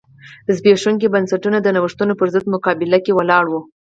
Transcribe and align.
زبېښونکي 0.55 1.07
بنسټونه 1.13 1.57
د 1.61 1.67
نوښتونو 1.75 2.13
پرضد 2.19 2.43
مقابله 2.53 2.99
کې 3.05 3.11
ولاړ 3.17 3.45
و. 3.51 3.53